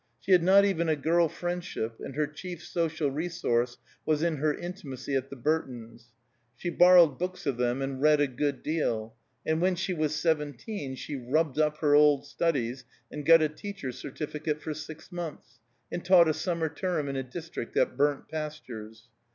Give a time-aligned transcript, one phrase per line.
[0.19, 4.51] She had not even a girl friendship, and her chief social resource was in her
[4.51, 6.07] intimacy at the Burtons.
[6.57, 9.13] She borrowed books of them, and read a good deal;
[9.45, 13.99] and when she was seventeen she rubbed up her old studies and got a teacher's
[13.99, 15.59] certificate for six months,
[15.91, 19.07] and taught a summer term in a district at Burnt Pastures.